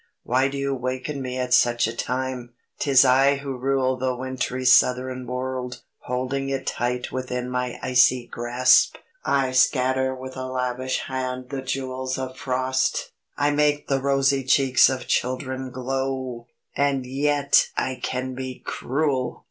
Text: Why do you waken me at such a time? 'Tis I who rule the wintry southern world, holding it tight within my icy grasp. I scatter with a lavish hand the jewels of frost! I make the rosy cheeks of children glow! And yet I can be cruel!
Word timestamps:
Why 0.23 0.47
do 0.47 0.57
you 0.57 0.73
waken 0.73 1.21
me 1.21 1.37
at 1.37 1.53
such 1.53 1.85
a 1.85 1.95
time? 1.95 2.55
'Tis 2.79 3.05
I 3.05 3.35
who 3.35 3.55
rule 3.55 3.97
the 3.97 4.15
wintry 4.15 4.65
southern 4.65 5.27
world, 5.27 5.81
holding 5.99 6.49
it 6.49 6.65
tight 6.65 7.11
within 7.11 7.51
my 7.51 7.77
icy 7.83 8.25
grasp. 8.25 8.95
I 9.23 9.51
scatter 9.51 10.15
with 10.15 10.35
a 10.35 10.47
lavish 10.47 11.01
hand 11.01 11.51
the 11.51 11.61
jewels 11.61 12.17
of 12.17 12.35
frost! 12.35 13.11
I 13.37 13.51
make 13.51 13.89
the 13.89 14.01
rosy 14.01 14.43
cheeks 14.43 14.89
of 14.89 15.05
children 15.05 15.69
glow! 15.69 16.47
And 16.75 17.05
yet 17.05 17.67
I 17.77 17.99
can 18.01 18.33
be 18.33 18.63
cruel! 18.65 19.39